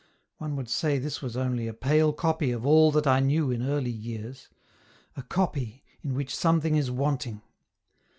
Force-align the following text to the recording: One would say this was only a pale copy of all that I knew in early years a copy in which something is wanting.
One 0.39 0.55
would 0.55 0.67
say 0.67 0.97
this 0.97 1.21
was 1.21 1.37
only 1.37 1.67
a 1.67 1.75
pale 1.75 2.11
copy 2.11 2.49
of 2.49 2.65
all 2.65 2.89
that 2.89 3.05
I 3.05 3.19
knew 3.19 3.51
in 3.51 3.61
early 3.61 3.91
years 3.91 4.47
a 5.15 5.21
copy 5.21 5.83
in 6.01 6.15
which 6.15 6.35
something 6.35 6.75
is 6.75 6.89
wanting. 6.89 7.43